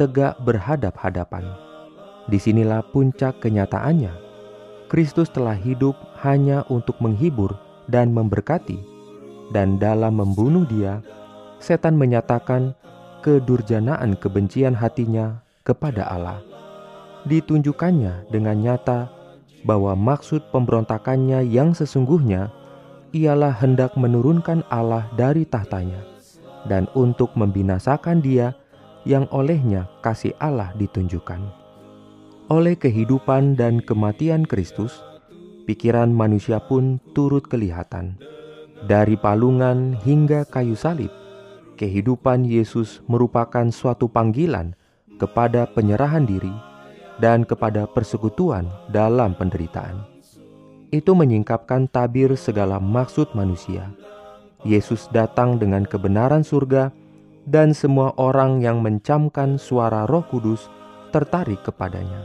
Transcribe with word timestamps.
tegak 0.00 0.40
berhadap-hadapan. 0.40 1.44
Di 2.32 2.40
sinilah 2.40 2.80
puncak 2.88 3.44
kenyataannya. 3.44 4.32
Kristus 4.88 5.28
telah 5.28 5.54
hidup 5.54 5.94
hanya 6.24 6.64
untuk 6.72 6.96
menghibur 7.04 7.52
dan 7.86 8.10
memberkati, 8.10 8.80
dan 9.52 9.76
dalam 9.76 10.18
membunuh 10.18 10.64
Dia, 10.66 11.04
setan 11.60 11.94
menyatakan 12.00 12.74
kedurjanaan 13.20 14.16
kebencian 14.16 14.72
hatinya 14.74 15.44
kepada 15.62 16.08
Allah. 16.08 16.40
Ditunjukkannya 17.28 18.32
dengan 18.32 18.56
nyata 18.58 19.12
bahwa 19.68 19.92
maksud 19.92 20.40
pemberontakannya 20.50 21.44
yang 21.44 21.76
sesungguhnya 21.76 22.48
ialah 23.12 23.52
hendak 23.52 23.92
menurunkan 24.00 24.64
Allah 24.72 25.04
dari 25.14 25.44
tahtanya 25.44 26.00
dan 26.68 26.90
untuk 26.92 27.32
membinasakan 27.38 28.20
dia 28.20 28.52
yang 29.08 29.24
olehnya 29.32 29.88
kasih 30.04 30.36
Allah 30.42 30.72
ditunjukkan. 30.76 31.40
Oleh 32.50 32.74
kehidupan 32.74 33.54
dan 33.54 33.78
kematian 33.78 34.42
Kristus, 34.42 35.00
pikiran 35.64 36.10
manusia 36.10 36.58
pun 36.58 36.98
turut 37.14 37.46
kelihatan. 37.46 38.18
Dari 38.84 39.14
palungan 39.14 39.94
hingga 40.02 40.48
kayu 40.48 40.74
salib, 40.74 41.12
kehidupan 41.78 42.42
Yesus 42.42 43.00
merupakan 43.06 43.68
suatu 43.70 44.10
panggilan 44.10 44.74
kepada 45.20 45.68
penyerahan 45.68 46.24
diri 46.24 46.52
dan 47.20 47.44
kepada 47.44 47.84
persekutuan 47.86 48.66
dalam 48.88 49.36
penderitaan. 49.36 50.00
Itu 50.90 51.14
menyingkapkan 51.14 51.86
tabir 51.86 52.34
segala 52.34 52.82
maksud 52.82 53.30
manusia 53.36 53.94
Yesus 54.62 55.08
datang 55.10 55.56
dengan 55.56 55.88
kebenaran 55.88 56.44
surga, 56.44 56.92
dan 57.48 57.72
semua 57.72 58.12
orang 58.20 58.60
yang 58.60 58.84
mencamkan 58.84 59.56
suara 59.56 60.04
Roh 60.04 60.22
Kudus 60.28 60.68
tertarik 61.10 61.64
kepadanya. 61.64 62.20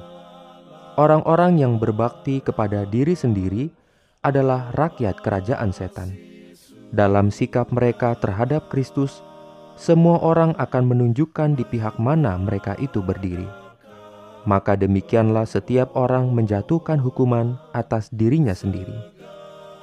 Orang-orang 0.96 1.60
yang 1.60 1.80
berbakti 1.80 2.40
kepada 2.40 2.88
diri 2.88 3.16
sendiri 3.16 3.68
adalah 4.24 4.72
rakyat 4.76 5.20
kerajaan 5.20 5.72
setan. 5.76 6.16
Dalam 6.96 7.32
sikap 7.32 7.72
mereka 7.76 8.16
terhadap 8.16 8.72
Kristus, 8.72 9.20
semua 9.76 10.24
orang 10.24 10.56
akan 10.56 10.88
menunjukkan 10.88 11.60
di 11.60 11.68
pihak 11.68 12.00
mana 12.00 12.40
mereka 12.40 12.80
itu 12.80 13.04
berdiri. 13.04 13.48
Maka 14.48 14.80
demikianlah 14.80 15.44
setiap 15.44 15.92
orang 16.00 16.32
menjatuhkan 16.32 17.02
hukuman 17.02 17.60
atas 17.76 18.08
dirinya 18.14 18.56
sendiri. 18.56 18.96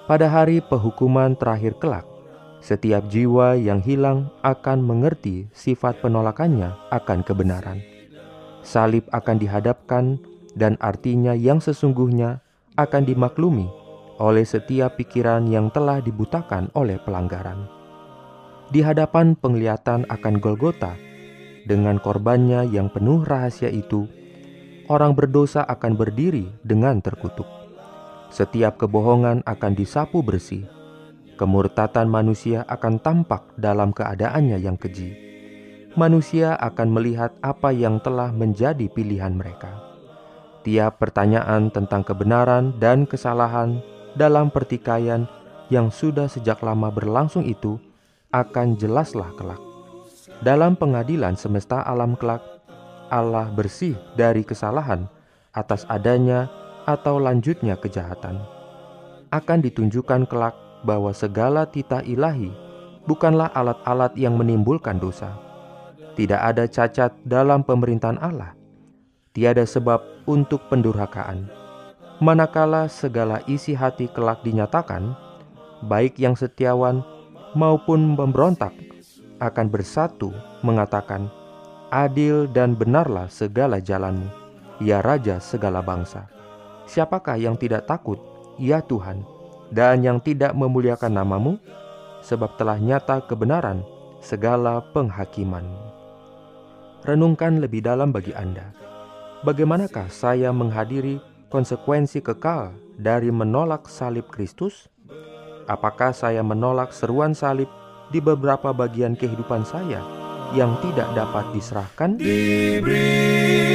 Pada 0.09 0.31
hari 0.33 0.65
penghukuman 0.65 1.37
terakhir 1.37 1.77
kelak, 1.77 2.07
setiap 2.63 3.11
jiwa 3.11 3.59
yang 3.59 3.83
hilang 3.83 4.31
akan 4.47 4.87
mengerti 4.87 5.51
sifat 5.51 5.99
penolakannya 5.99 6.71
akan 6.95 7.27
kebenaran. 7.27 7.83
Salib 8.63 9.11
akan 9.11 9.37
dihadapkan 9.43 10.23
dan 10.55 10.79
artinya 10.79 11.35
yang 11.35 11.59
sesungguhnya 11.59 12.39
akan 12.79 13.03
dimaklumi 13.03 13.67
oleh 14.23 14.47
setiap 14.47 14.95
pikiran 14.95 15.51
yang 15.51 15.75
telah 15.75 15.99
dibutakan 15.99 16.71
oleh 16.79 17.03
pelanggaran. 17.03 17.67
Di 18.71 18.79
hadapan 18.79 19.35
penglihatan 19.35 20.07
akan 20.07 20.35
Golgota, 20.39 20.95
dengan 21.67 21.99
korbannya 21.99 22.71
yang 22.71 22.87
penuh 22.95 23.27
rahasia 23.27 23.75
itu, 23.75 24.07
orang 24.87 25.19
berdosa 25.19 25.67
akan 25.67 25.99
berdiri 25.99 26.47
dengan 26.63 27.03
terkutuk. 27.03 27.51
Setiap 28.31 28.79
kebohongan 28.79 29.43
akan 29.45 29.73
disapu 29.77 30.23
bersih 30.25 30.65
Kemurtatan 31.41 32.13
manusia 32.13 32.63
akan 32.69 33.01
tampak 33.01 33.57
dalam 33.57 33.97
keadaannya 33.97 34.61
yang 34.61 34.77
keji. 34.77 35.17
Manusia 35.97 36.57
akan 36.57 36.89
melihat 36.93 37.33
apa 37.41 37.73
yang 37.73 38.01
telah 38.05 38.33
menjadi 38.33 38.89
pilihan 38.93 39.33
mereka. 39.33 39.81
Tiap 40.63 41.01
pertanyaan 41.01 41.73
tentang 41.73 42.05
kebenaran 42.05 42.77
dan 42.77 43.09
kesalahan 43.09 43.81
dalam 44.15 44.53
pertikaian 44.53 45.25
yang 45.73 45.89
sudah 45.89 46.29
sejak 46.29 46.61
lama 46.61 46.93
berlangsung 46.93 47.49
itu 47.49 47.81
akan 48.33 48.77
jelaslah 48.77 49.33
kelak. 49.37 49.61
Dalam 50.41 50.77
pengadilan 50.77 51.37
semesta 51.37 51.81
alam 51.85 52.17
kelak, 52.17 52.45
Allah 53.13 53.49
bersih 53.53 53.97
dari 54.17 54.45
kesalahan 54.45 55.09
atas 55.53 55.85
adanya 55.89 56.49
atau 56.89 57.21
lanjutnya 57.21 57.77
kejahatan. 57.77 58.41
Akan 59.29 59.61
ditunjukkan 59.61 60.29
kelak 60.29 60.57
bahwa 60.83 61.15
segala 61.15 61.67
titah 61.67 62.03
ilahi 62.03 62.51
bukanlah 63.07 63.51
alat-alat 63.55 64.15
yang 64.15 64.39
menimbulkan 64.39 64.99
dosa. 64.99 65.35
Tidak 66.13 66.39
ada 66.39 66.69
cacat 66.69 67.17
dalam 67.25 67.65
pemerintahan 67.65 68.21
Allah. 68.21 68.53
Tiada 69.33 69.65
sebab 69.65 70.29
untuk 70.29 70.69
pendurhakaan. 70.69 71.49
Manakala 72.21 72.87
segala 72.87 73.41
isi 73.49 73.73
hati 73.73 74.07
kelak 74.13 74.45
dinyatakan, 74.45 75.17
baik 75.89 76.21
yang 76.21 76.37
setiawan 76.37 77.01
maupun 77.57 78.15
pemberontak 78.15 78.77
akan 79.41 79.67
bersatu 79.73 80.31
mengatakan, 80.61 81.33
adil 81.91 82.47
dan 82.47 82.79
benarlah 82.79 83.27
segala 83.27 83.83
jalanmu, 83.83 84.29
ya 84.79 85.03
Raja 85.03 85.43
segala 85.43 85.83
bangsa. 85.83 86.29
Siapakah 86.87 87.41
yang 87.41 87.57
tidak 87.57 87.89
takut, 87.89 88.21
ya 88.61 88.85
Tuhan, 88.85 89.25
dan 89.73 90.05
yang 90.05 90.21
tidak 90.21 90.53
memuliakan 90.53 91.17
namamu, 91.17 91.57
sebab 92.21 92.55
telah 92.61 92.77
nyata 92.77 93.25
kebenaran 93.25 93.81
segala 94.23 94.85
penghakiman. 94.93 95.65
Renungkan 97.03 97.59
lebih 97.59 97.83
dalam 97.83 98.15
bagi 98.15 98.31
Anda. 98.37 98.71
Bagaimanakah 99.43 100.07
saya 100.07 100.55
menghadiri 100.55 101.19
konsekuensi 101.51 102.23
kekal 102.23 102.79
dari 102.95 103.35
menolak 103.35 103.91
salib 103.91 104.31
Kristus? 104.31 104.87
Apakah 105.67 106.15
saya 106.15 106.47
menolak 106.47 106.95
seruan 106.95 107.35
salib 107.35 107.67
di 108.15 108.23
beberapa 108.23 108.71
bagian 108.71 109.19
kehidupan 109.19 109.67
saya 109.67 109.99
yang 110.55 110.79
tidak 110.79 111.11
dapat 111.19 111.51
diserahkan? 111.51 112.23
Diberikannya 112.23 113.72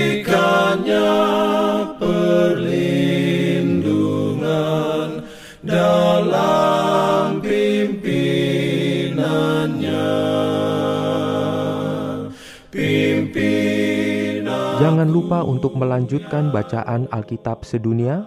Jangan 14.87 15.11
lupa 15.11 15.43
untuk 15.43 15.75
melanjutkan 15.75 16.47
bacaan 16.47 17.11
Alkitab 17.11 17.67
sedunia. 17.67 18.23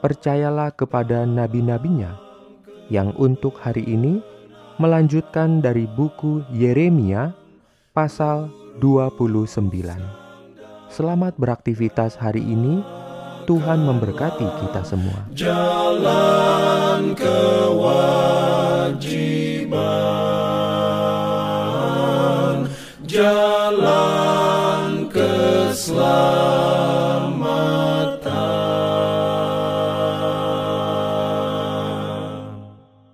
Percayalah 0.00 0.72
kepada 0.72 1.28
nabi-nabinya 1.28 2.16
yang 2.88 3.12
untuk 3.20 3.60
hari 3.60 3.84
ini 3.84 4.24
melanjutkan 4.80 5.60
dari 5.60 5.84
buku 5.84 6.40
Yeremia 6.56 7.36
pasal 7.92 8.48
29. 8.80 9.60
Selamat 10.88 11.36
beraktivitas 11.36 12.16
hari 12.16 12.48
ini. 12.48 12.80
Tuhan 13.44 13.84
memberkati 13.84 14.48
kita 14.64 14.80
semua. 14.88 15.28
jalan 15.36 17.12
kewajiban 17.12 18.24
jalan 23.04 24.29